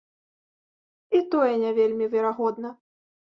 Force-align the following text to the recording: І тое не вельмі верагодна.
І 1.19 1.19
тое 1.35 1.51
не 1.63 1.71
вельмі 1.79 2.05
верагодна. 2.15 2.73